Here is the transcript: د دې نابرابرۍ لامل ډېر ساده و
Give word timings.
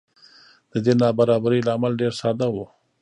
د 0.71 0.73
دې 0.85 0.93
نابرابرۍ 1.01 1.59
لامل 1.67 1.93
ډېر 2.01 2.11
ساده 2.19 2.47
و 2.53 2.57